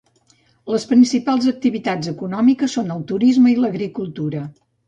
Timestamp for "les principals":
0.75-1.45